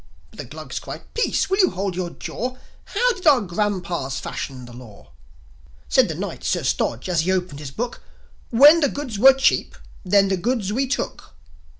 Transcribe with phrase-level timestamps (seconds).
[0.31, 1.47] But the Glugs cried, "Peace!
[1.47, 2.57] Will you hold your jaw!
[2.85, 5.11] How did our grandpas fashion the law?"
[5.89, 8.01] Said the Knight, Sir Stodge, as he opened his Book,
[8.49, 11.35] "When the goods were cheap then the goods we took."